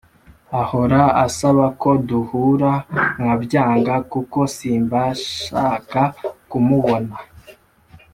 ahora 0.61 1.01
asabako 1.25 1.89
duhura 2.07 2.71
nkabyanga 3.17 3.95
kuko 4.11 4.39
simbashaka 4.55 6.01
kumubona 6.49 7.15